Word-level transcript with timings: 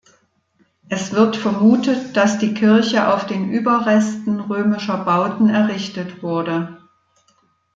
Es 0.89 1.11
wird 1.11 1.35
vermutet, 1.35 2.17
dass 2.17 2.39
die 2.39 2.55
Kirche 2.55 3.13
auf 3.13 3.27
den 3.27 3.51
Überresten 3.51 4.39
römischer 4.39 4.97
Bauten 5.05 5.47
errichtet 5.47 6.23
wurde. 6.23 6.75